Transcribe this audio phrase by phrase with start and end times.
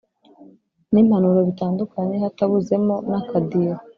[0.93, 3.75] n’impanuro bitandukanye hatabuzemo n’akadiho